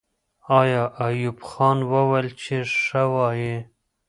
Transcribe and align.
آیا 0.59 0.83
ایوب 1.07 1.37
خان 1.49 1.77
وویل 1.91 2.27
چې 2.41 2.55
ښه 2.83 3.03
وایي؟ 3.13 3.55